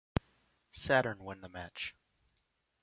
[0.71, 1.95] Saturn won the match.